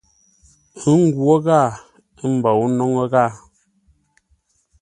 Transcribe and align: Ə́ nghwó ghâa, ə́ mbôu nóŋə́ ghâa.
Ə́ 0.89 0.95
nghwó 1.03 1.33
ghâa, 1.45 1.65
ə́ 2.21 2.27
mbôu 2.35 2.63
nóŋə́ 2.77 3.05
ghâa. 3.11 3.27